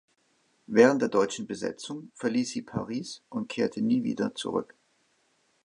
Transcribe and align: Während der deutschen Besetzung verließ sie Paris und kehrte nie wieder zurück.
Während 0.65 1.03
der 1.03 1.09
deutschen 1.09 1.45
Besetzung 1.45 2.09
verließ 2.15 2.49
sie 2.49 2.63
Paris 2.63 3.21
und 3.29 3.49
kehrte 3.49 3.83
nie 3.83 4.03
wieder 4.03 4.33
zurück. 4.33 4.73